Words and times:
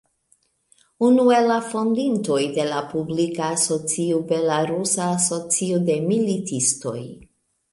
Unu 1.07 1.25
el 1.39 1.49
la 1.51 1.57
fondintoj 1.65 2.39
de 2.55 2.65
la 2.69 2.79
publika 2.93 3.51
asocio 3.59 4.23
"Belarusa 4.33 5.11
Asocio 5.21 5.79
de 5.91 5.99
Militistoj. 6.11 6.99